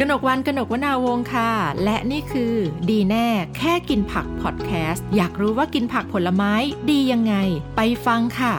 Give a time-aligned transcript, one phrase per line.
[0.00, 1.50] กนกวันกนกวนาวงค่ะ
[1.84, 2.54] และนี่คือ
[2.90, 6.52] ดีแน่แค่กินผักพอดแคสต์ อยากรู้ว่ากินผักผลไม้
[6.90, 7.34] ดียังไง
[7.76, 8.54] ไปฟังค่ะ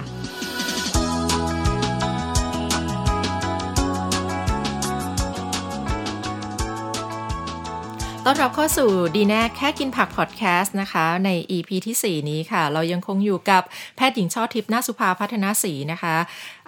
[8.28, 13.64] ต้อนรับเข้าสู่ดีแน่แค่กินผักพอดแคสต์นะคะ ใน EP ที่ 4 นี้ค่ะ เรายังคงอยู่กับ
[13.96, 16.16] แพทย์หญิงช่อทิพย์นาสุภาพัฒนาศรีนะคะ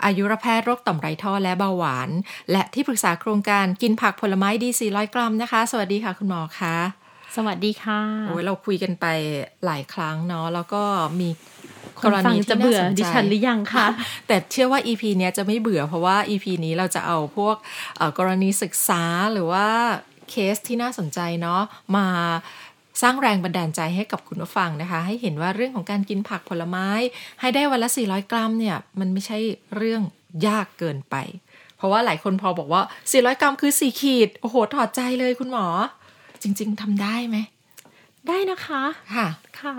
[0.06, 2.10] อายุรแพทย์โรคต่อมไรท่อและเบาหวาน
[2.52, 6.76] และที่ปรึกษาโครงการกินผักผลไม้ดี 400 กรัมนะคะ สวัสดีค่ะคุณหมอคะ
[7.36, 9.06] สวัสดีค่ะโอ้ยเราคุยกันไป
[9.66, 10.84] หลายครั้งเนาะแล้วก็
[11.20, 11.30] มี
[12.00, 13.88] คนฟังจะเบื่อดิฉันหรือยังคะ
[14.28, 17.56] แต่เชื่อว่า EP เนี้ยจะไม่เบื่อเพราะว่า EP นี้เราจะเอาพวก
[18.18, 19.68] กรณีศึกษาหรือว่า
[20.30, 21.62] เคสที่น่าสนใจเนาะ
[21.96, 22.08] มา
[23.02, 26.88] สร้างแรงบันดาลใจให้กับคุณผู้ฟังนะคะ ให้เห็นว่าเรื่องของการกินผักผลไม้
[27.40, 29.38] ให้ได้วันละ 400 กรัมเนี่ย มันไม่ใช่
[29.76, 30.02] เรื่อง
[30.48, 31.16] ยากเกินไป
[31.78, 35.66] เพราะว่าหลายคนพอบอกว่า 400 กรัมคือ 4 ขีด โอ้โห ถอดใจเลยคุณหมอ
[36.42, 37.38] จริง ๆทำได้ไหม
[38.28, 38.84] ได้นะคะ
[39.16, 39.28] ค่ะ
[39.62, 39.76] ค่ะ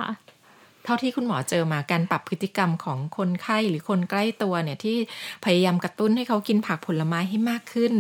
[0.85, 4.97] เท่าที่คุณหมอเจอมาการปรับพฤติกรรมของคนไข้หรือคนใกล้ตัวเนี่ยที่
[5.45, 7.93] พยายามกระตุ้นให้เขากินผักผลไม้ให้มากขึ้น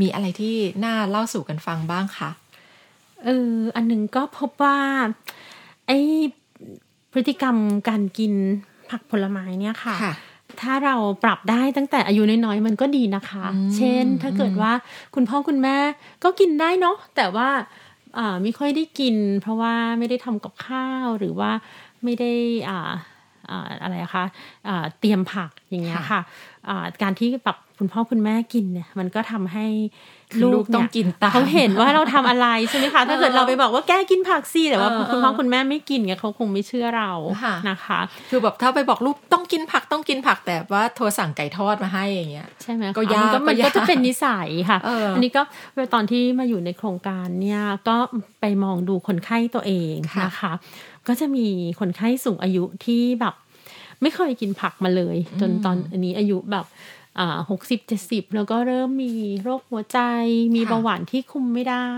[0.00, 2.30] มีอะไรที่น่าเล่าสู่กันฟังบ้างคะ
[3.24, 4.78] เอออันหนึ่งก็พบว่า
[5.86, 5.90] ไอ
[7.12, 7.56] พฤติกรรม
[7.88, 8.32] การกิน
[8.90, 10.14] ผักผลไม้เนี่ยค่ะค่ะ
[10.60, 14.72] ถ้าเราปรับได้ตั้งแต่อายุน้อยๆมันก็ดีนะคะ เช่นถ้าเกิดว่า
[15.14, 15.76] คุณพ่อคุณแม่
[16.24, 17.48] ก็กินได้เนาะแต่ว่า
[18.18, 21.50] อ่าไม่ค่อยได้กิน เพราะว่าไม่ได้ทำกับข้าวหรือว่า
[22.04, 22.32] ไม่ได้
[22.68, 22.90] อ่า
[23.50, 24.24] อ่าอะไรอะคะ
[24.68, 26.55] อ่าเตรียมผักอย่างเงี้ยค่ะอ่า
[27.02, 29.66] การที่ปรับคุณพ่อคุณแม่กินเนี่ยมันก็ทำให้
[30.42, 38.00] ลูลูกกต้องเนี่ยกินตามเขาเห็นว่าเราทำอะไรใช่ไหมคะ ถ้าเกิดเราไปบอกว่าแกกินผักสิแต่ว่าเออคุณพ่อคุณแม่ไม่กินเนี่ยเขาคงไม่เชื่อเราค่ะนะคะ
[38.30, 45.42] คือแบบถ้าไปบอกลูกต้องกินผักต้องกินผักแต่ว่าโทรสั่งไก่ทอดมาให้อย่างเงี้ยใช่ไหมคะก็ยากมันมันก็ยากก็จะเป็นนิสัยค่ะเอออันนี้ก็
[45.94, 47.96] ตอนที่มาอยู่ในโครงการเนี่ยก็
[48.40, 50.52] ไปมองดูคนไข้ตัวเองค่ะนะคะ
[51.08, 51.46] ก็จะมี
[51.80, 53.34] คนไข้สูงอายุที่แบบ
[54.02, 56.66] ไม่เคยกินผักมาเลย จนตอนอันนี้อายุแบบ
[57.18, 59.98] อ่าหกสิบเจ็ดสิบแล้วก็เริ่มมีโรคหัวใจ
[60.54, 61.90] มีค่ะเบาหวานที่คุมไม่ได้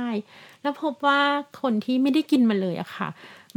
[0.62, 1.20] แล้วพบว่า
[1.62, 3.08] คนที่ไม่ได้กินมาเลยอะค่ะ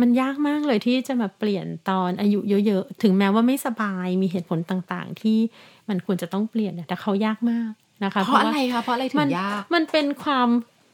[0.01, 5.37] มันยากมากเลยที่จะมาเปลี่ยนตอนอายุเยอะๆ ถึงแม้ว่าไม่สบายมีเหตุผลต่างๆ ที่
[5.89, 7.71] มันควรจะต้องเปลี่ยนแต่เขายากมาก
[8.03, 10.49] นะคะเพราะว่อะไรคะเพราะอะไรถึมังนยากมันเป็นความ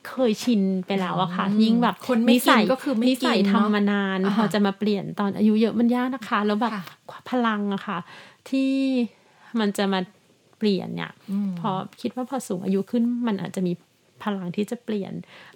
[0.08, 7.98] เคยชินไปแล้วอะค่ะอืมยิ่งแบบคนไม่กินก็คือไม่นิสัยกินเนอะทำมานานอ่าพอจะมาเปลี่ยนตอนอายุเยอะมันยากนะคะ แล้วแบบค่ะพลังอะค่ะ
[8.50, 8.72] ที่
[9.60, 10.00] มันจะมา
[10.58, 11.12] เปลี่ยนเนี่ย
[11.60, 13.74] พอคิดว่าพอสูงอายุขึ้นมันอาจจะมี
[14.24, 15.14] พลังที่จะเปลี่ยน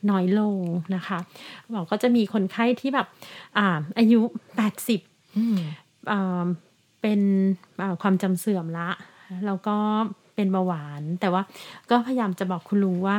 [0.10, 0.60] น้อยลง
[0.96, 1.20] นะคะ
[1.74, 3.08] บอกก็จะมีคนไข้ที่แบบ
[3.58, 4.22] อ่าอายุ
[4.56, 5.02] แปดสิบ
[5.38, 5.58] อืม
[6.12, 6.46] อ่า
[7.02, 7.22] เป็น
[7.82, 8.90] อ่าความจำเสื่อมละ
[9.46, 9.78] แล้วก็
[10.36, 11.42] เป็นเบาหวาน แต่ว่า
[11.90, 13.16] ก็พยายามจะบอกคุณลุงว่า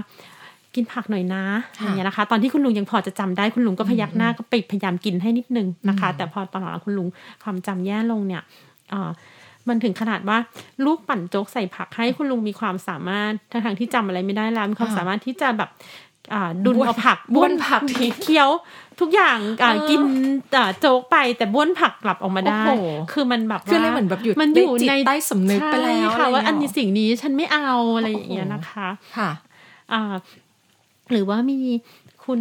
[0.74, 1.42] กินผักหน่อยนะ
[1.78, 7.08] ค่ะอย่างเงี้ยนะคะ ตอนที่คุณลุงยังพอจะจำได้คุณลุงก็พยักหน้าก็ไปพยายามกินให้นิดนึงนะคะ แต่พอตอนหลังคุณลุง
[7.42, 8.42] ความจำแย่ลงเนี่ย
[8.92, 9.10] อ่า
[9.68, 10.38] มันถึงขนาดว่า
[10.84, 15.70] ลูกปั่นโจ๊กใส่ผักให้คุณลุงมีความสามารถทั้งทางๆที่จำอะไรไม่ได้แล้วมีความอ่าสามารถที่จะแบบ
[16.34, 17.82] อ่าดุนบ้วนเอาผักบ้วนผัก
[18.22, 18.50] เคี้ยว
[19.00, 20.00] ทุกอย่างอ่าเออกิน
[20.56, 29.30] อ่าโจ๊กไปแต่บ้วนผักกลับออกมาได้โอ้โหคือมันแบบคืออะไรว่าเหมือนแบบอยู่มันในอยู่จิตในใต้สำนึกไปแล้วใช่ค่ะอะไรว่าอย่างเงี้ยอันนี้สิ่งนี้ฉันไม่เอาอะไรอย่างเงี้ยโอ้โหนะคะ ค่ะ
[29.92, 30.14] อ่า
[31.10, 31.58] หรือว่ามี
[32.24, 32.40] คุณ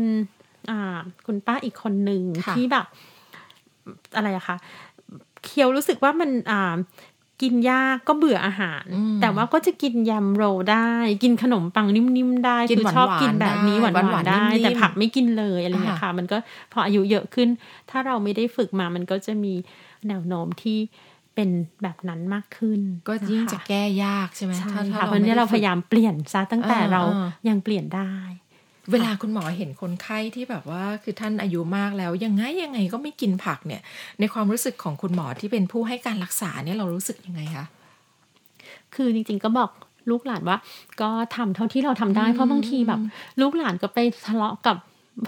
[0.69, 2.85] อ่าคุณป้าอีกคนหนึ่งค่ะที่แบบ
[4.15, 4.57] อะไรอะคะ
[5.43, 6.75] เคี้ยวรู้สึกว่ามันอ่า
[7.41, 10.89] กินยากก็เบื่ออาหารอืมแต่ว่าก็จะกินยำโรลได้
[11.23, 16.37] กินขนมปังนิ่มๆได้กินคือชอบหวานๆกินแบบนี้หได้วานหวานๆๆได้นิ่มๆแต่ผักไม่กินเลยอะไรอย่างเงี้ยอ่าค่ะ มันก็
[16.71, 17.49] พออายุเยอะขึ้น
[17.89, 19.53] ถ้าเราไม่ได้ฝึกมามันก็จะมี
[20.07, 20.79] แนวโน้มที่
[21.35, 21.49] เป็น
[21.83, 28.13] แบบนั้นมากขึ้น ก็ยิ่งนคจะแก้ยากใช่ไหมใช่ถ้าถ้าค่ะเพราะฉะนี้นเราไม่พได้ยายามเปลี่ยนซะตั้งแต่เออเราเออยังเปลี่ยนได้
[28.91, 33.81] เวลาคุณหมอเห็นคนไข้ที่แบบว่าคือท่านอายุมากแล้ว ยังไงยังไงก็ไม่กินผักเนี่ย
[34.19, 37.65] ในความรู้สึกของคุณหมอที่เป็นผู้ให้การรักษาเนี่ยเรารู้สึกยังไงคะ
[38.95, 39.69] คือจริง ๆ ก็บอก
[40.09, 40.57] ลูกหลานว่า
[41.01, 42.99] ก็ทำเท่าที่เราทำได้เพราะบางทีแบบ
[43.41, 44.77] ลูกหลานก็ไปทะเลาะกับ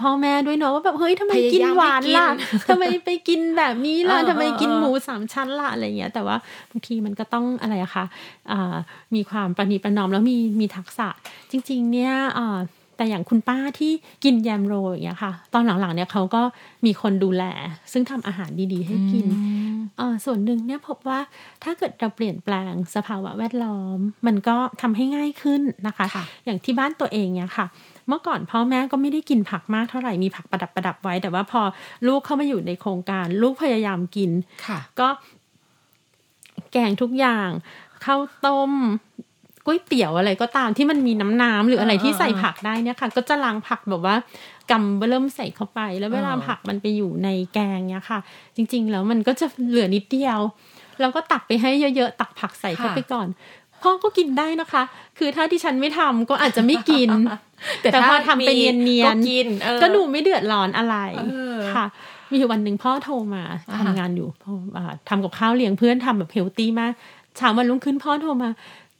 [0.02, 2.28] พ่อแม่ด้วยเนาะว่าแบบเฮ้ยทำไมกินหวานล่ะ
[2.68, 6.36] ทำไมไปกินแบบนี้ล่ะเออทำไมกินเออหมูสามชั้นล่ะอะไรอย่างเงี้ย แต่ว่า
[6.70, 8.04] บางทีมันก็ต้องอะไรอะคะ
[8.50, 8.74] อ่า
[9.14, 11.08] มีความประนีประนอมแล้วมีมีทักษะ
[11.50, 12.58] จริง ๆ เนี่ยอ่า
[12.96, 13.92] แต่อย่างคุณป้าที่
[14.24, 16.42] กินแยมโรอย่างเงี้ยค่ะ ตอนหลังๆเนี่ยเขาก็
[16.86, 17.44] มีคนดูแล
[17.92, 19.26] ซึ่งทำอาหารดีๆ ให้กิน
[20.00, 21.20] อ่าส่วนหนึ่งเนี่ยพบว่า
[21.64, 27.66] ถ้าเกิดเราเปลี่ยนแปลงสภาวะแวดล้อม มันก็ทำให้ง่ายขึ้นนะคะค่ะอย่างที่บ้านตัวเองเนี่ยค่ะ
[28.08, 31.62] เมื่อก่อนพ่อแม่ก็ไม่ได้กินผักมากเท่าไหร่มีผักประดับประดับไว้ แต่ว่าพอ
[32.06, 34.30] ลูกเข้ามาอยู่ในโครงการ ลูกพยายามกิน
[34.66, 35.08] ค่ะก็
[36.72, 37.48] แกงทุกอย่าง
[38.04, 38.72] ข้าวต้ม
[39.64, 44.16] ก๋วยเตี๋ยวอะไรก็ตามที่มันมีน้ำน้ำหรืออะไรที่ใส่ผักได้เนี่ยค่ะ ก็จะล้างผักแบบว่า
[44.70, 48.18] กำเริ่มใส่เข้าไป แล้วเวลาผักมันไปอยู่ในแกงเนี่ยค่ะ
[48.56, 50.40] จริง ๆ แล้วมันก็จะเหลือนิดเดียว
[51.00, 53.26] แล้วก็ตักไปให้เยอะๆ ตักผักใส่เข้าไปก่อน
[53.82, 54.82] พ่อก็กินได้นะคะ
[55.18, 57.08] คือถ้าที่ฉันไม่ทำก็อาจจะไม่กิน
[57.82, 59.04] แต่พอทำไปเนีย
[59.46, 60.96] นๆก็ดูไม่เดือดร้อนอะไร
[61.74, 61.84] ค่ะ
[62.32, 63.42] มีวันหนึ่งพ่อโทรมา
[63.78, 64.28] ทำงานอยู่
[65.08, 66.92] ทำกับข้าวเลี้ยงเพื่อนทำแบบเฮลตี้มาก
[67.36, 68.50] เช้าวันรุ่งขึ้นพ่อโทรมา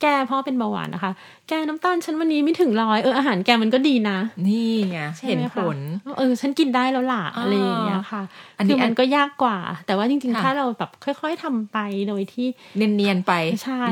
[0.05, 1.13] แกพ่อเป็นเบาหวานนะคะ
[1.49, 4.19] แกน้ำตาลฉันวันนี้ไม่ถึงร้อยเอออาหารแกมันก็ดีนะ
[4.49, 5.79] นี่ไงเห็นผล
[6.19, 8.23] เออฉันกินได้แล้วล่ะอะไรอย่างเงี้ยค่ะ
[8.59, 11.79] อันนี้มันก็ยากกว่า แต่ว่าจริงๆ ถ้าเราแบบค่อย ๆทำไป
[12.09, 12.47] โดยที่
[12.77, 13.33] เนียนๆไป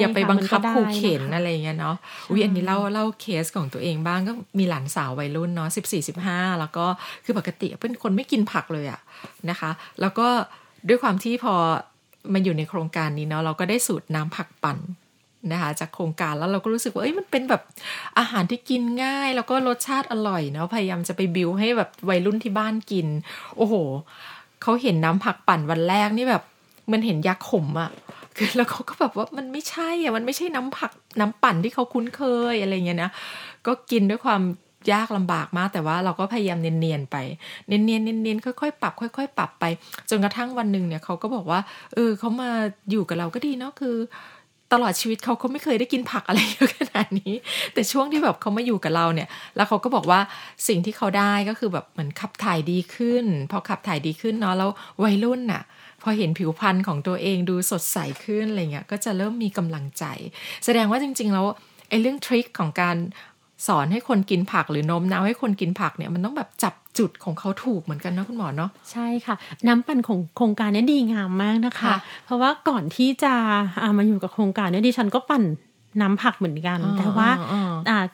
[0.00, 1.96] อย่าไปบังคับขู่เข็นอะไรเงี้ยเนาะ
[2.32, 6.86] วิอันนี้เล่าเล่าเคสของตัวเองบ้างก็มีหลานสาววัยรุ่นเนาะสิบสี่สิบห้าแล้วก็
[7.24, 9.00] คือปกติเป็นคนไม่กินผักเลยอะ
[9.50, 9.70] นะคะ
[10.00, 10.28] แล้วก็
[10.88, 11.54] ด้วยความที่พอ
[12.32, 14.78] มาอยู่ในโครงการนี้เนาะเราก็ได้สูตรน้ำผักปั่น
[15.50, 17.62] นะคะจากโครงการแล้วเราก็รู้สึกว่าเอ้ยมันเป็นแบบ
[18.18, 23.06] อาหารที่กินง่าย แล้วก็รสชาติอร่อยเนาะพยายามจะไปบิวให้แบบวัยรุ่นที่บ้านกิน
[23.56, 23.74] โอ้โห
[24.62, 26.42] เขาเห็นน้ำผักปั่นวันแรกนี่แบบ
[26.92, 27.90] มันเห็นยาขมอะ
[28.36, 32.22] คือแล้วเขาก็แบบว่ามันไม่ใช่อะมันไม่ใช่น้ำผักน้ำปั่นที่เขาคุ้นเค
[32.52, 33.10] ยอะไรเงี้ยนะ
[33.66, 34.42] ก็กินด้วยความ
[34.92, 37.16] ยากลำบากมากแต่ว่าเราก็พยายามเนียนๆไป
[37.66, 39.64] เนียนๆเนียนๆค่อยๆปรับ ค่อย ๆ ปรับไป
[40.10, 41.60] จนกระทั่งวันหนึ่งเนี่ยเขาก็บอกว่า
[41.94, 42.50] เออเขามา
[42.90, 43.96] อยู่กับเราก็ดีเนาะคือ
[44.72, 47.34] ตลอดชีวิตเขาเขาไม่เคยได้กินผักอะไรเยอะขนาดนี้
[47.74, 50.20] แต่ช่วงที่แบบเขามาอยู่กับเราเนี่ย แล้วเขาก็บอกว่า
[50.68, 54.70] สิ่งที่เขาได้ก็คือแบบเหมือนขับถ่ายดีขึ้น พอขับถ่ายดีขึ้นเนาะแล้ว
[55.04, 55.62] วัยรุ่นน่ะ
[56.02, 60.04] พอเห็นผิวพรรณของตัวเองดูสดใสขึ้นอะไรเงี้ยก็จะเริ่มมีกำลังใจ
[60.64, 61.46] แสดงว่าจริง ๆ แล้ว
[61.88, 62.96] ไอ้เรื่องทริคของการ
[63.66, 69.36] สอนให้คนกินผักหรือโน้มน้าวให้คนกินผักเนี่ยมันต้องแบบจับ จุดของเขาถูกเหมือนกันนะคุณหมอเนาะใช่ค่ะ
[69.68, 71.94] น้ำปั่นของโครงการนี้ดีงามมากนะคะ
[72.24, 75.44] เพราะว่าก่อนที่จะามาอยู่กับโครงการเนี่ยดิฉันก็ปั่น
[76.00, 77.28] น้ำผักเหมือนกัน แต่ว่า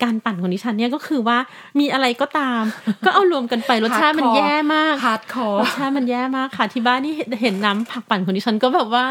[0.02, 1.38] การปั่นของดิฉันเนี่ยก็คือว่า
[1.78, 2.62] มีอะไรก็ตาม
[3.04, 9.04] ก็เอารวมกันไปรสชาติมันแย่มาก hardcoreรสชาติมันแย่มากค่ะ ที่บ้านนี่เห็นน้ำผักปั่นของดิฉันก็แบบว่า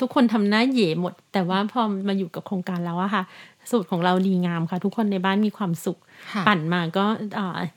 [0.00, 3.22] ทุกคนทำหน้าแหยหมด แต่ว่าพอมาอยู่กับโครงการแล้วอะค่ะ
[3.70, 5.98] สูตรของเราดีงามค่ะ ทุกคนในบ้านมีความสุข
[6.46, 7.04] ปั่นมาก็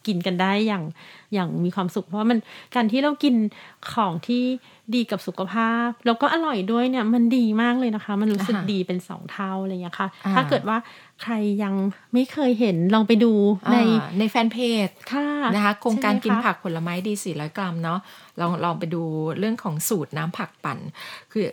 [0.08, 0.84] กินกันได้อย่าง
[1.34, 2.40] อย่างมีความสุข เพราะว่ามัน
[2.76, 3.36] การที่เรากิน
[3.94, 4.44] ของที่
[4.96, 10.78] ดีกับสุขภาพ แล้วก็อร่อยด้วยเนี่ยมันดีมากเลยนะคะ มันรู้สึกดีเป็นสองเท่าอะไรอย่างนี้ค่ะ ถ้าเกิดว่า
[11.24, 11.74] ใครยัง
[12.14, 13.34] ไม่เคยเห็นลองไปดู
[13.72, 13.78] ใน
[14.20, 14.88] ในแฟนเพจ
[15.56, 18.00] นะคะโครงการกินผักผลไม้ดี400กรัมเนาะ
[18.40, 19.04] ลองลองไปดู
[19.40, 20.80] เรื่องของสูตรน้ำผักปั่น
[21.32, 21.46] คือ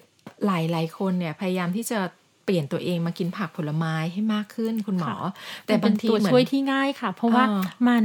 [0.47, 1.99] หลายหลายคนเนี่ยพยายามที่จะ
[2.45, 5.15] เปลี่ยนตัวเองมากินผักผลไม้ให้มากขึ้นคุณหมอ
[5.67, 7.45] แต่บางทีตัวช่วยที่ง่ายค่ะ เพราะว่า
[7.89, 8.05] มัน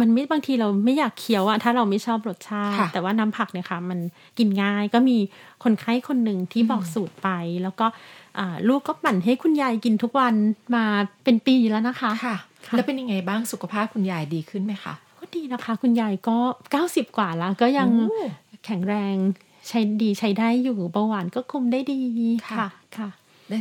[0.00, 3.98] มันไม่บางทีเราไม่อยากเคี้ยวอะถ้าเราไม่ชอบรสชาติ แต่ว่าน้ำผักเนี่ยค่ะ มัน
[4.38, 5.18] กินง่ายก็มี
[5.64, 7.28] คนไข้คนหนึ่งที่บอกสูตรไป
[7.62, 7.86] แล้วก็
[8.68, 10.34] ลูกก็ปั่นให้คุณยายกินทุกวัน
[10.74, 10.84] มา
[11.24, 12.36] เป็นปีแล้วนะคะค่ะ
[12.70, 16.38] แล้วเป็นยังไงบ้างสุขภาพคุณยายดีขึ้นไหมคะก็ดีนะคะ คุณยายก็
[16.70, 17.88] เก้าสิบกว่าแล้ว ก็ยัง
[18.64, 19.16] แข็งแรง
[19.68, 22.00] ใช้ดีใช้ได้อยู่เบาหวานก็คุมได้ดี
[22.48, 23.08] ค่ะค่ะ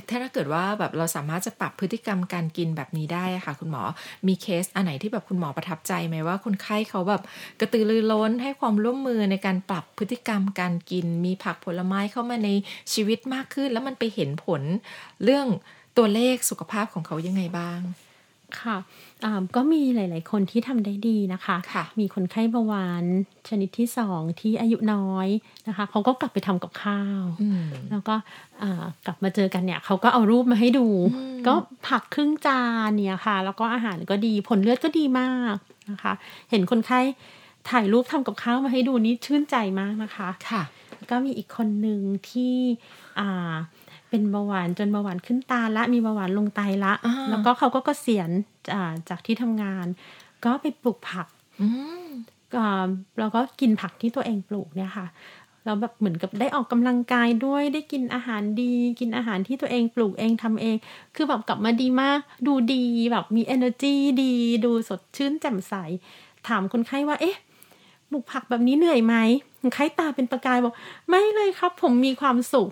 [0.09, 3.83] ถ้าเกิดว่าแบบเราสามารถจะปรับพฤติกรรมการกินแบบนี้ได้ค่ะ คุณหมอ
[4.27, 7.21] มีเคสอันไหนที่แบบคุณหมอประทับใจไหมว่าคนไข้เขาแบบ
[7.59, 12.49] กระตือรือร้นให้ความร่วมมือในการปรับพฤติกรรมการกิน มีผักผลไม้เข้ามาใน
[12.93, 14.61] ชีวิตมากขึ้น แล้วมันไปเห็นผล
[15.23, 15.47] เรื่อง
[15.97, 17.81] ตัวเลขสุขภาพของเขายังไงบ้าง
[18.61, 18.77] ค่ะ
[19.55, 23.05] ก็มีหลาย ๆ คนที่ทำได้ดีนะคะคะมีคนไข้เบาหวาน
[23.49, 25.27] ชนิดที่สองที่อายุน้อย
[25.67, 27.23] นะคะเขาก็กลับไปทำกับข้าว
[27.91, 28.15] แล้วก็
[29.05, 30.87] กลับมาเจอกันเนี่ยเขาก็เอารูปมาให้ดู
[31.47, 31.53] ก็
[31.87, 35.55] ผักครึ่งจานเนี่ยค่ะ แล้วก็อาหารก็ดีผลเลือดก็ดีมาก
[35.91, 36.13] นะคะ
[36.49, 36.99] เห็นคนไข้
[37.69, 40.63] ถ่ายรูปทำกับข้าวมาให้ดูนี่ชื่นใจมากนะคะ ค่ะ
[41.09, 42.55] ก็มีอีกคนหนึ่งที่
[43.19, 43.53] อ่า
[44.11, 46.93] เป็นเบาหวานจนเบาหวานขึ้นตาละมีเบาหวานลงไตละ
[47.29, 48.29] แล้วก็เขาก็เกษียณ
[49.09, 49.85] จากที่ทำงาน
[50.45, 51.27] ก็ไปปลูกผัก
[53.19, 55.07] แล้วก็กินผักที่ตัวเองปลูกเนี่ยค่ะ
[55.65, 60.75] เราแบบเหมือนกับได้ออกกำลังกายด้วยได้กินอาหารดี กินอาหารที่ตัวเองปลูกเองทำเอง
[61.15, 64.33] คือแบบกลับมาดีมาก ดูดีแบบมี energy ดี
[64.65, 65.73] ดูสดชื่นแจ่มใส
[66.47, 67.37] ถามคนไข้ว่า เอ๊ะ
[68.09, 69.15] ปลูกผักแบบนี้เหนื่อยไหม
[69.59, 70.73] คนไข้ตาเป็นประกายบอก
[71.09, 72.69] ไม่เลยครับ ผมมีความสุข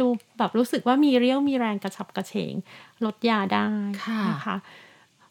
[0.00, 0.06] ดู
[0.38, 2.54] แบบรู้สึกว่ามีเรี่ยวมีแรงกระฉับกระเฉง
[3.04, 3.66] ลดยาได้
[4.30, 4.56] นะคะ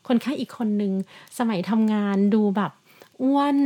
[0.08, 0.94] คนไข้อีกคนหนึ่ง
[1.40, 2.72] สมัยทำงานดูแบบ
[3.22, 3.58] อ้วน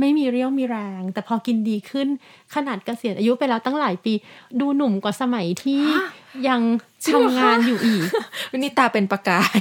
[0.00, 2.08] ไม่มีเรี่ยวมีแรง แต่พอกินดีขึ้น
[2.54, 4.12] ขนาดเกษียณอายุไปแล้วตั้งหลายปี
[4.60, 5.82] ดูหนุ่มกว่าสมัยที่
[6.48, 6.60] ยัง
[7.14, 8.02] ทำงานอยู่อีก
[8.50, 9.60] วันนี้ตาเป็นประกาย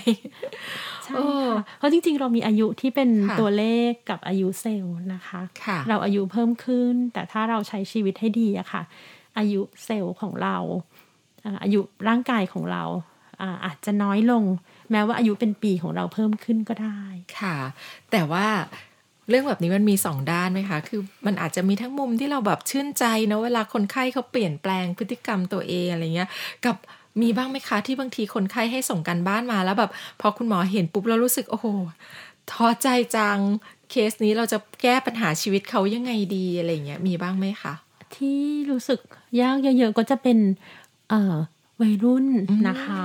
[1.06, 1.16] ใช่
[1.50, 8.82] ค่ะเพราะจริง ๆ เรามีอายุที่เป็นตัวเลขกับอายุเซลล์นะคะคะเราอายุเพิ่มขึ้น แต่ถ้าเราใช้ชีวิตให้ดีอะค่ะ
[9.38, 10.58] อายุเซลล์ของเรา
[11.64, 12.84] อายุร่างกายของเรา
[13.42, 14.44] อาอาจจะน้อยลง
[14.92, 17.00] แม้ว่าอายุเป็นปีของเราเพิ่มขึ้นก็ได้
[17.40, 17.58] ค่ะ
[18.12, 18.48] แต่ว่า
[19.30, 26.30] เรื่องแบบนี้มันมีสองด้านไหมคะ คือมันอาจจะมีทั้งมุมที่เราแบบชื่นใจนะเวลาคนไข้เขาเปลี่ยนแปลงพฤติกรรมตัวเองอะไรเงี้ย
[26.66, 26.78] กับ
[27.22, 29.92] มีบ้างไหมคะที่บางทีคนไข้ให้ส่งกันบ้านมาแล้วแบบ
[30.22, 31.68] พอคุณหมอเห็นปุ๊บแล้วรู้สึกโอ้โห
[32.52, 33.40] ท้อใจจัง
[33.90, 37.74] เคสนี้เราจะแก้ปัญหาชีวิตเขายังไงดีอะไรเงี้ยมีบ้างไหมคะ
[38.16, 38.42] ที่
[38.72, 39.00] รู้สึก
[39.42, 40.38] ยากเยอะๆก็จะเป็น
[41.10, 41.36] เอ่อ
[41.82, 42.26] วัยรุ่น
[42.68, 43.04] นะคะ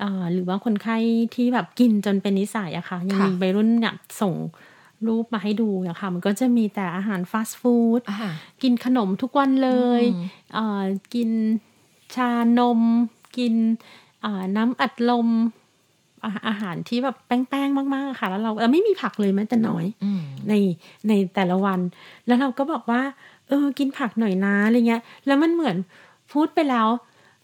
[0.00, 0.96] เอ่อหรือว่าคนไข้
[1.34, 4.34] ที่แบบกินจนเป็นนิสัยอะค่ะยังค่ะมีวัยรุ่นเนี่ยส่ง
[5.06, 8.30] รูปมาให้ดูอะค่ะมันก็จะมีแต่อาหารฟาสต์ฟู้ดอ่า
[8.62, 10.02] กินขนมทุกวันเลย
[10.54, 10.82] เอ่อ
[11.14, 11.30] กิน
[12.14, 12.80] ชานม
[13.36, 13.54] กิน
[14.22, 15.28] เอ่อน้ำอัดลม
[16.24, 20.54] อาอาหารที่แบบแป้งๆมาก ๆ ค่ะ แล้วเราเราไม่มีผักเลยแม้แต่น้อยอืมใน
[21.08, 21.80] ในแต่ละวัน
[22.26, 25.76] แล้วเราก็บอกว่าเออกินผักหน่อยนะอะไรเงี้ย แล้วมันเหมือน
[26.32, 26.88] พูดไปแล้ว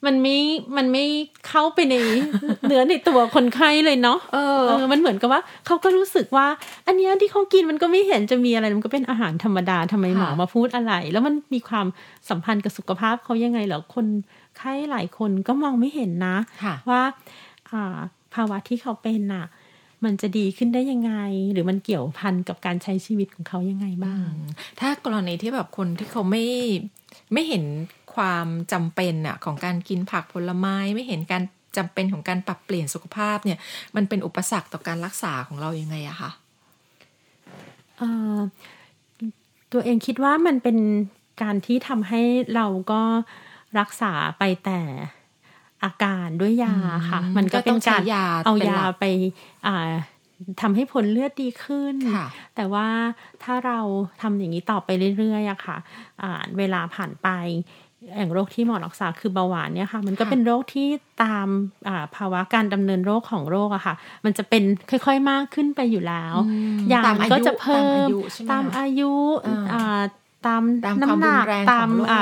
[0.07, 0.39] มันไม่
[0.77, 1.05] มันไม่
[1.49, 1.95] เข้าไปใน
[2.67, 6.47] เนื้อในตัวคนไข้เลยเนาะเออเออมันเหมือนกับว่าเขาก็รู้สึกว่า
[6.87, 11.87] อันเนี้ยที่เขากินมันก็ไม่เห็นจะมีอะไรมันก็เป็นอาหารธรรมดาทำไมหมอค่ะมาพูดอะไร แล้วมันมีความ
[12.29, 14.07] สัมพันธ์กับสุขภาพเขายังไงเหรอคน
[14.59, 17.03] ไข้หลายคนก็มองไม่เห็นนะค่ะว่า
[17.71, 17.99] อ่า
[18.35, 19.45] ภาวะที่เขาเป็นน่ะ
[20.05, 21.13] มันจะดีขึ้นได้ยังไง
[21.53, 24.31] หรือมันเกี่ยวพันกับการใช้ชีวิตของเขายังไงบ้าง
[24.81, 26.45] ถ้ากรณีที่แบบคนที่เขาไม่
[27.33, 27.65] ไม่เห็น
[28.15, 31.43] ความจำเป็นอะของการกินผักผลไม้ไม่เห็นการ
[31.77, 33.59] จำเป็นของการปรับเปลี่ยนสุขภาพเนี่ย
[33.97, 36.31] มันเป็นอุปสรรคต่อการรักษาของเรายังไงอะคะ
[37.99, 38.39] เอ่อ
[39.73, 40.79] ตัวเองคิดว่ามันเป็น
[41.43, 42.23] การที่ทำให้
[42.55, 43.03] เราก็
[43.79, 44.81] รักษาไปแต่
[45.85, 46.75] อาการด้วยยา
[47.11, 49.05] ค่ะ มันก็เป็นการก็ต้องใช้ยาเอาเป็นยาหลักไป
[49.67, 49.89] อ่า
[50.61, 52.87] ทำให้ผลเลือดดีขึ้นค่ะแต่ว่า
[53.43, 53.79] ถ้าเรา
[54.23, 55.77] ทำอย่างนี้ต่อไปเรื่อยๆอะค่ะ
[56.23, 57.29] อ่าเวลาผ่านไป
[58.17, 60.89] อย่างโรคที่หมอรักษาคือเบาหวานเนี่ยค่ะ มันก็ค่ะเป็นโรคที่
[61.23, 61.49] ตาม
[61.89, 63.95] อ่าภาวะการดำเนินโรคของโรคอะค่ะ
[64.25, 66.35] มันจะเป็นค่อยๆมากขึ้นไปอยู่แล้ว
[66.93, 69.13] ยาตามมันอาก็ยุจะเพิ่ตามมอายุใช่ไหมตามคะอายุ
[69.47, 70.01] อ่าอ่า
[70.47, 72.13] ตามตามความน้ำหนักรุนแรงตามข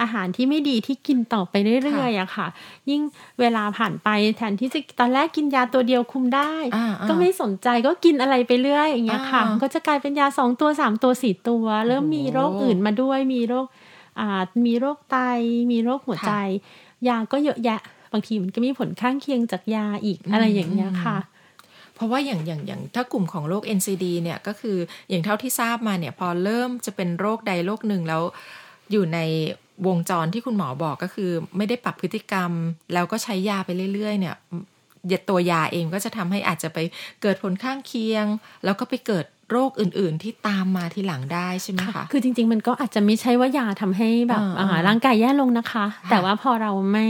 [0.00, 2.46] องโรคอ่าอาหารที่ไม่ดีที่กินต่อไปเรื่อยๆอะค่ะ
[2.90, 3.02] ยิ่ง
[3.40, 13.66] เวลาผ่านไปแทนที่จะตอนแรกกินยาตัวเดียวคุมได้อ่าอ่าก็ไม่สนใจก็กินอะไรไปเรื่อยอย่างเงี้ยค่ะอ่าก็จะกลายเป็นยาสองตัวสามตัวสี่ตัว เริ่มมีโรคอื่นมาด้วยมีโรค
[14.18, 15.16] อ่ามีโรคไต
[15.72, 16.32] มีโรคหัวใจ
[17.08, 17.80] ยาก็เยอะแยะ
[18.12, 21.18] บางทีมันก็มีผลข้างเคียงจากยาอีกอะไรอย่างเงี้ยค่ะ
[21.96, 24.76] เพราะว่าอย่างอย่างอย่างถ้ากลุ่มของโรค NCD เนี่ยก็คือ
[25.08, 28.22] อย่างเท่าที่ทราบมาเนี่ยพอเริ่มจะเป็นโรคใดโรคหนึ่งแล้ว
[28.92, 29.18] อยู่ใน
[29.86, 32.50] วงจรที่คุณหมอบอกก็คือ ไม่ได้ปรับพฤติกรรม
[32.92, 34.36] แล้วก็ใช้ยาไปเรื่อย ๆ เนี่ย
[35.12, 36.78] ยาตัวยาเองก็จะทำให้อาจจะไป
[37.22, 38.26] เกิดผลข้างเคียง
[38.64, 47.08] แล้วก็ไปเกิดโรคอื่น ๆ ที่ตามมาทีหลังได้ใช่ไหมคะ คือจริง ๆ มันก็อาจจะไม่ใช่ว่ายาทำให้แบบอ่าอ่าร่างกายแย่ลงนะคะ แต่ว่าพอเราไม่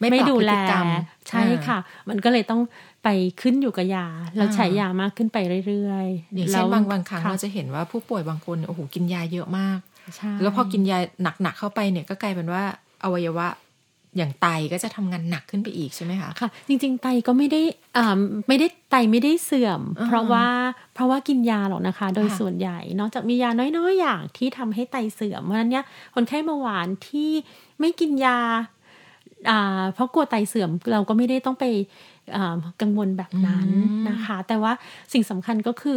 [0.00, 0.86] ไม่ปรับดูแลพฤติกรรม
[1.28, 1.78] ใช่ค่ะ
[2.08, 2.60] มันก็เลยต้อง
[3.04, 3.08] ไป
[3.42, 9.87] ขึ้นอยู่กับยาแล้วอ่าใช้ยามากขึ้นไปเรื่อยๆอย่างเช่นแล้วบางบางครั้งค่ะเราจะเห็นว่าผู้ป่วยบางคนเนี่ยโอ้โหกินยาเยอะมากใช่
[10.42, 10.98] แล้วพอกินยา
[11.42, 12.62] หนักๆเข้าไปเนี่ยก็กลายเป็นว่า
[13.04, 13.48] อวัยวะ
[14.16, 17.62] อย่างไตก็จะทำงานหนักขึ้นไปอีกใช่ไหมคะค่ะ จริง ๆ ไตก็ไม่ได้
[17.96, 20.46] อ่าไม่ได้ไตไม่ได้เสื่อมอ่าเพราะว่า
[20.94, 25.84] เพราะว่ากินยาหรอกนะคะ โดยค่ะส่วนใหญ่นอกจากมียาน้อยๆอย่างที่ทำให้ไตเสื่อมเพราะฉะนั้นเนี่ย
[26.14, 27.30] คนไข้เบาหวานที่
[27.80, 28.38] ไม่กินยา
[29.50, 32.17] อ่าเพราะกลัวไตเสื่อมเราก็ไม่ได้ต้องไปอ่า
[32.82, 33.68] กังวลแบบนั้น
[34.08, 34.72] นะคะ แต่ว่า
[35.12, 35.96] สิ่งสำคัญก็คือ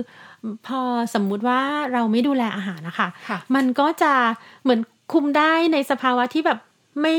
[0.67, 0.79] พอ
[1.13, 1.59] สมมุติว่า
[1.93, 4.13] เราไม่ดูแลอาหารนะคะค่ะมันก็จะ
[4.63, 4.79] เหมือน
[5.13, 6.59] คุมได้ในสภาวะที่แบบ
[7.01, 7.15] ไม่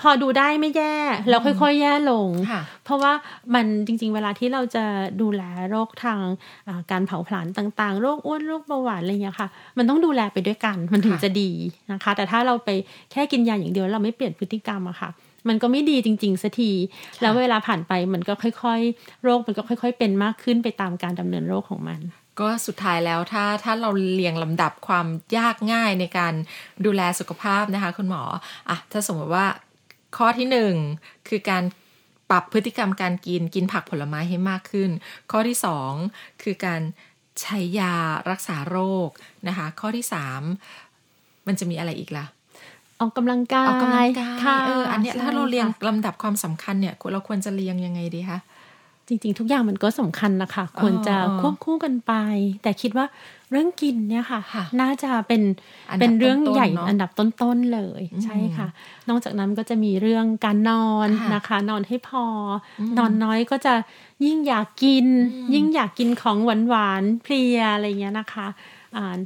[0.00, 0.96] พอดูได้ไม่แย่
[1.28, 3.12] แล้วค่อยๆ แย่ลงค่ะเพราะว่า
[3.54, 4.84] มันจริง ๆ เวลาที่เราจะ
[5.22, 6.20] ดูแลโรคทาง
[6.68, 9.48] อ่าการเผาผลาญต่าง ๆ โรคอ้วนโรคเบาหวานอะไรเงี้ยค่ะ
[9.78, 11.50] มันต้องดูแลไปด้วยกันมันถึงค่ะจะดี
[11.92, 12.70] นะคะ แต่ถ้าเราไป
[13.12, 15.10] แค่กินยาอย่างเดียวเราไม่เปลี่ยนพฤติกรรมอะค่ะ
[15.48, 16.72] มันก็ไม่ดีจริงๆสักที
[17.22, 22.00] แล้วเวลาผ่านไปมันก็ค่อยๆ โรคมันก็ค่อย ๆ เป็นมากขึ้นไปตามการดำเนินโรคของมัน
[22.40, 25.06] ก็สุดท้ายแล้วถ้าถ้าเราเรียงลำดับความ
[25.38, 26.34] ยากง่ายในการ
[26.84, 28.22] ดูแลสุขภาพนะคะ คุณหมอ
[28.68, 29.46] อะถ้าสมมติว่า
[30.16, 30.74] ข้อที่หนึ่ง
[31.28, 31.62] คือการ
[32.30, 34.90] ปรับพฤติกรรมการกินกินผักผลไม้ให้มากขึ้น
[35.30, 35.92] ข้อที่สอง
[36.42, 36.80] คือการ
[37.40, 37.94] ใช้ยา
[38.30, 39.08] รักษาโรค
[39.48, 40.42] นะคะ ข้อที่สาม
[41.46, 42.26] มันจะมีอะไรอีกล่ะ
[43.00, 48.38] ออกกำลังกายออกกำลังกายค่ะเอออันเนี้ยใช่ถ้าเราเรียงค่ะลำดับความสำคัญเนี่ยเราควรจะเรียงยังไงดีคะ
[49.08, 52.12] จริงๆ ทุกอย่างมันก็สำคัญนะคะควรจะอ๋อควบคู่กันไป
[52.62, 53.06] แต่คิดว่า
[53.50, 55.42] เรื่องกินเนี่ยค่ะค่ะน่าจะเป็น
[55.90, 58.68] อันดับเป็นเรื่องต้นๆใหญ่เนอะอันดับต้นๆเลยใช่ค่ะ
[59.08, 62.24] นอกจากนั้นก็จะมีเรื่องการนอนค่ะนะคะ นอนให้พอ
[62.80, 63.74] อนอนน้อยก็จะ
[64.24, 65.06] ยิ่งอยากกิน
[65.54, 66.38] ยิ่งอยากกินของ
[66.68, 68.46] หวานๆเพลียอะไรเงี้ยนะคะ
[68.96, 69.16] อ่า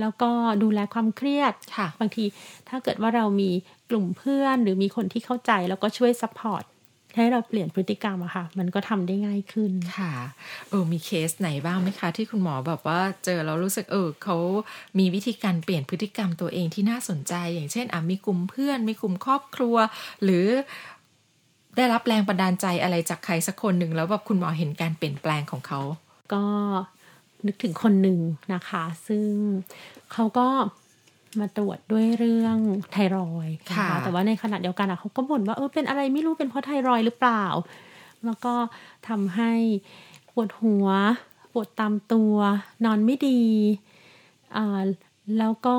[0.00, 0.30] แล้วก็
[0.62, 2.24] ดูแลความเครียดค่ะบางที
[2.68, 3.50] ถ้าเกิดว่าเรามี
[3.90, 6.64] กลุ่มเพื่อนหรือมีคนที่เข้าใจแล้วก็ช่วย sup port
[7.16, 10.12] ให้เราเปลี่ยนพฤติกรรมอะค่ะ มันก็ทำได้ง่ายขึ้นค่ะ
[10.68, 14.36] เออมีเคสไหนบ้างไหมคะ ที่คุณหมอแบบว่าเจอแล้วรู้สึกเออเขา
[14.98, 19.76] มีวิธีการเปลี่ยนพฤติกรรมตัวเองที่น่าสนใจ อย่างเช่นอะมีกลุ่มเพื่อน มีกลุ่มครอบครัว
[20.22, 20.46] หรือ
[21.76, 25.80] ได้รับแรงบันดาลใจอะไรจากใครสักคนหนึ่งแล้วแบบคุณหมอเห็นการเปลี่ยนแปลงของเขา
[26.32, 26.44] ก็
[27.46, 28.18] นึกถึงคนหนึ่ง
[28.54, 29.28] นะคะ ซึ่ง
[30.12, 30.48] เขาก็
[31.40, 32.56] มาตรวจด้วยเรื่อง
[32.92, 37.44] ไทรอยด์นะค่ะคะแต่ว่าในขณะเดียวกันอะเขาก็บ่นว่าเออเป็นอะไรไม่รู้เป็นเพราะไทรอยด์หรือเปล่า
[38.24, 38.54] แล้วก็
[39.08, 39.52] ทำให้
[40.32, 40.88] ปวดหัว
[41.52, 42.34] ปวดตามตัว
[42.84, 43.40] นอนไม่ดี
[44.56, 44.82] อ่า
[45.38, 45.76] แล้วก็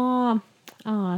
[0.88, 1.12] อ่า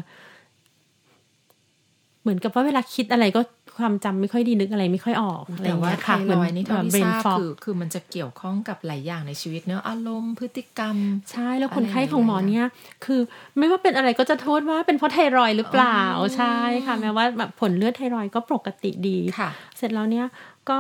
[2.21, 3.41] เหมือนกับว่าเวลาคิดอะไรก็
[3.81, 10.95] ความจำไม่ค่อยดีนึกอะไรไม่ค่อยออกอะไรอแต่ย่างว่าเงี้ยไทค่ะรอยด์นี่เท่าที่เบรทนราบฟอกคือคือมันจะเกี่ยวข้องกับหลายอย่างในชีวิตเนอะอารมณ์พฤติกรรม
[11.31, 12.65] ใช่แล้วคนไข้อะไรของหมอเนี่ย
[13.05, 13.21] คือ
[13.57, 20.25] ไม่ว่าเป็นอะไรก็จะโทษว่าเป็นเพราะไทรอยด์หรือเปล่าอ๋อใช่ค่ะแม้ว่าแบบผลเลือดไทรอยด์ก็ปกติดีค่ะเสร็จแล้วเนี่ย
[20.69, 20.79] ก็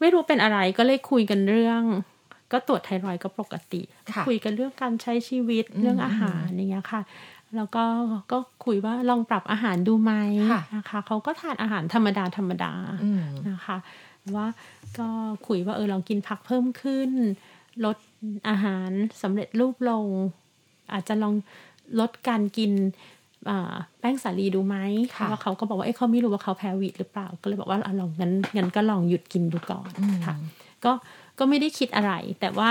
[0.00, 1.82] ไม่รู้เป็นอะไรก็เลยคุยกันเรื่อง
[2.52, 3.82] ก็ตรวจไทรอยด์ก็ปกติ
[4.14, 7.00] ค่ะคุยกันเรื่องการใช้ชีวิตเรื่องอาหารอย่างเงี้ยค่ะ
[7.56, 7.84] แล้วก็
[8.32, 10.12] ก็คุยว่าลองปรับอาหารดูไหม
[10.50, 12.72] ค่ะนะคะเขาก็ทานอาหารธรรมดาธรรมดา
[13.04, 13.76] อืมนะคะ
[14.34, 14.46] ว่า
[14.98, 15.08] ก็
[15.46, 17.10] คุยว่าเออลองกินผักเพิ่มขึ้น
[17.84, 17.96] ลด
[18.48, 18.90] อาหาร
[19.22, 20.06] สำเร็จรูปลง
[20.92, 21.34] อาจจะลอง
[22.00, 22.72] ลดการกิน
[23.48, 24.76] อ่าแป้งสาลีดูไหม
[25.16, 29.90] ค่ะเพราะว่าเขาก็บอกว่าเอ้เขาไม่รู้ว่าเขาแพ้วีดหรือเปล่า ก็เลยบอกว่าอะลองงั้นงั้นก็ลองหยุดกินดูก่อน
[30.26, 30.34] ค่ะ
[30.84, 30.92] ก็
[31.38, 32.70] ก็ไม่ได้คิดอะไร แต่ว่า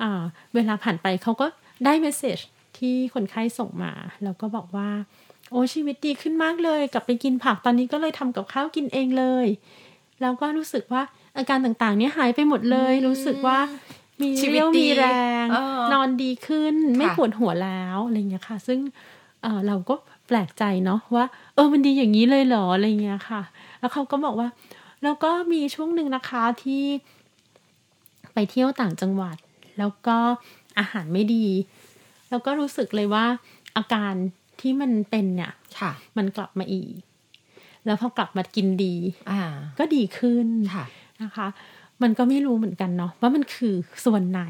[0.00, 0.22] อ่า
[0.54, 1.46] เวลาผ่านไปเขาก็
[1.84, 2.38] ได้เมสเซจ
[2.78, 3.92] ที่คนไข้ส่งมา
[4.24, 4.90] แล้วก็บอกว่า
[5.50, 9.46] โอ้ชีวิตดีขึ้นมากเลยกลับไปกินผักตอนนี้ก็เลยทำกับข้าวกินเองเลย
[10.20, 11.02] แล้วก็รู้สึกว่า
[11.36, 13.58] อาการต่างๆ เนี่ยหายไปหมดเลย รู้สึกว่า
[14.22, 15.06] มีชีวิตเรี่ยวดีมีแร
[15.44, 18.78] งเออนอนดีขึ้นไม่ค่ะปวดหัวแล้วอะไรอย่างเงี้ยค่ะ ซึ่ง
[19.42, 19.94] เอ่อเราก็
[20.26, 23.42] แปลกใจเนาะว่า เออมันดีอย่างนี้เลยเหรออะไรเงี้ยค่ะ
[23.80, 24.48] แล้วเขาก็บอกว่า
[25.02, 26.84] แล้วก็มีช่วงหนึ่งนะคะที่
[28.34, 29.36] ไปเที่ยวต่างจังหวัด
[29.78, 30.16] แล้วก็
[30.78, 31.46] อาหารไม่ดี
[32.30, 33.24] แล้วก็รู้สึกเลยว่า
[33.76, 34.14] อาการ
[34.60, 36.92] ที่มันเป็นเนี่ยค่ะ มันกลับมาอีก
[37.86, 38.94] แล้วพอกลับมากินดี
[39.30, 39.42] อ่า
[39.78, 40.84] ก็ดีขึ้นค่ะ
[41.22, 41.46] นะคะ
[42.02, 44.42] มันก็ไม่รู้เหมือนกันเนาะว่ามันคือส่วนไหน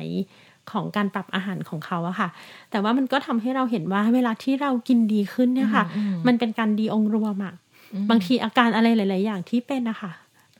[0.70, 2.28] ของการปรับอาหารของเขาอะค่ะ
[2.70, 5.84] แต่ว่ามันก็ทำให้เราเห็นว่าเวลาที่เรากินดีขึ้นเนี่ยค่ะ
[6.26, 7.54] มันเป็นการดีองค์รวมอะ
[8.10, 10.12] บางทีอาการอะไรหลาย ๆ อย่างที่เป็นนะคะ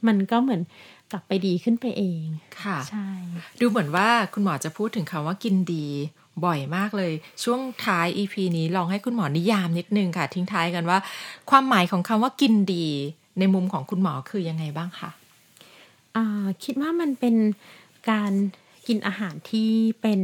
[0.07, 0.61] มันก็เหมือน
[1.13, 2.25] กลับไปดีขึ้นไปเอง
[2.63, 3.09] ค่ะ ใช่
[3.61, 5.87] ดูเหมือนว่าคุณหมอจะพูดถึงคำว่ากินดี
[6.47, 7.13] บ่อยมากเลย
[7.45, 10.99] ช่วงท้าย EP นี้ลองให้คุณหมอนิยามนิดนึงค่ะ ทิ้งท้ายกันว่า
[11.51, 12.87] ความหมายของคำว่ากินดี
[13.39, 15.11] ในมุมของคุณหมอคือยังไงบ้างคะ
[16.17, 17.37] อ่าคิดว่ามันเป็น
[18.11, 18.33] การ
[18.87, 19.71] กินอาหารที่
[20.03, 20.21] เป็น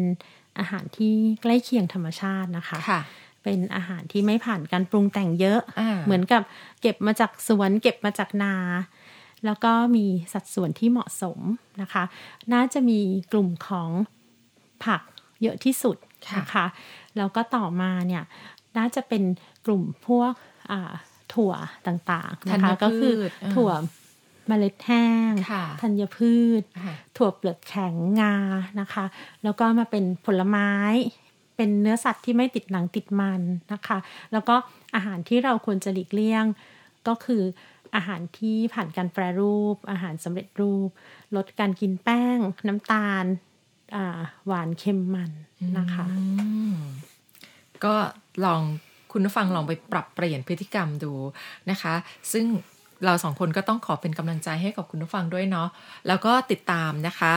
[0.58, 3.00] อาหารที่ใกล้เคียงธรรมชาตินะคะค่ะ
[3.44, 6.42] เป็นอาหารที่ไม่ผ่านการปรุงแต่งเยอะอ่าเหมือนกับ
[6.80, 8.54] เก็บมาจากสวน เก็บมาจากนา
[9.44, 11.38] แล้วก็มีสัดส่วนที่เหมาะสม
[11.82, 12.04] นะคะ
[12.52, 13.00] น่าจะมี
[13.32, 13.90] กลุ่มของ
[14.84, 15.02] ผัก
[15.42, 15.96] เยอะที่สุด
[16.28, 16.66] ค่ะนะคะ
[17.16, 18.22] แล้วก็ต่อมาเนี่ย
[18.78, 19.22] น่าจะเป็น
[19.66, 20.32] กลุ่มพวก
[20.70, 20.92] อ่า
[21.34, 21.52] ถั่ว
[21.86, 23.70] ต่างๆนะคะธัญพืชก็คืออ่าถั่ว
[24.48, 28.34] เมล็ดแห้งค่ะธัญพืชค่ะถั่วเปลือกแข็งงา
[28.80, 29.04] นะคะ
[29.42, 30.70] แล้วก็มาเป็นผลไม้
[31.56, 33.40] เป็นเนื้อสัตว์ที่ไม่ติดหนังติดมัน
[33.72, 33.98] นะคะ
[34.32, 34.54] แล้วก็
[34.94, 36.44] อาหารที่เราควรจะหลีกเลี่ยง
[37.08, 37.42] ก็คือ
[37.94, 40.88] อาหารที่ผ่านการแปรรูป อาหารสำเร็จรูป
[41.36, 43.53] ลดการกินแป้ง น้ำตาลอ่า
[44.46, 45.30] หวานเค็มมัน
[45.78, 46.06] นะคะ
[47.84, 47.94] ก็
[48.44, 48.60] ลอง
[49.12, 51.12] คุณผู้ฟังลองไปปรับเปลี่ยนพฤติกรรมดู
[51.70, 51.94] นะคะ
[52.32, 52.46] ซึ่ง
[53.04, 55.68] เราสองคนก็ต้องขอเป็นกำลังใจให้กับคุณผู้ฟังด้วยเนาะ
[56.08, 57.32] แล้วก็ติดตามนะคะ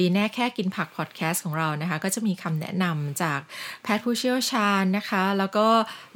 [0.00, 3.40] ดีแน่แค่กินผักพอดแคสต์ของเรานะคะ ก็จะมีคำแนะนำจาก
[3.82, 5.66] แพทย์ผู้เชี่ยวชาญนะคะ แล้วก็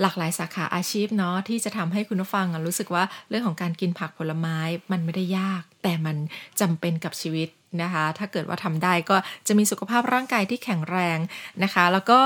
[0.00, 4.58] หลากหลายสาขาอาชีพเนาะที่จะทำให้คุณผู้ฟังรู้สึกว่าเรื่องของการกินผักผลไม้
[4.92, 6.16] มันไม่ได้ยาก แต่มัน
[6.60, 7.48] จำเป็นกับชีวิต
[7.82, 9.16] นะคะ ถ้าเกิดว่าทำได้ก็
[9.46, 11.18] จะมีสุขภาพร่างกายที่แข็งแรง
[11.62, 12.20] นะคะ แล้วก็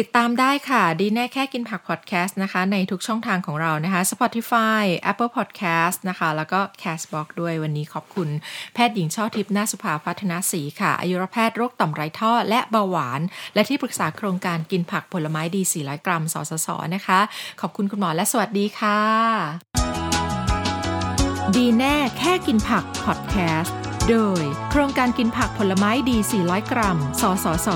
[0.00, 8.28] ติดตามได้ค่ะ ดีแน่แค่กินผักพอดแคสต์นะคะ ในทุกช่องทางของเรานะคะ Spotify Apple Podcast นะคะ แล้วก็ Castbox ด้วยวันนี้ขอบคุณ
[8.74, 13.20] แพทย์หญิงช่อทิพย์นาสุภาพัฒนาศรีค่ะ อายุรแพทย์โรคต่อมไรท่อ และเบาหวาน
[13.54, 17.20] และที่ปรึกษาโครงการกินผักผลไม้ดี 400 กรัม สสส นะคะ
[17.60, 19.00] ขอบคุณคุณหมอและสวัสดีค่ะ
[21.56, 23.76] ดีแน่แค่กินผักพอดแคสต์
[24.10, 27.70] โดยโครงการกินผักผลไม้ดี 400 กรัม สสส